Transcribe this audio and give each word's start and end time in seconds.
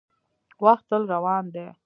•وخت 0.65 0.85
تل 0.89 1.03
روان 1.13 1.43
دی. 1.53 1.67